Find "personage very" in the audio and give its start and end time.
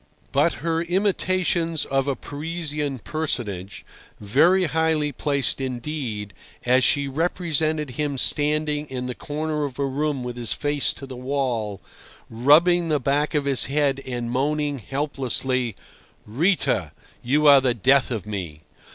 2.97-4.63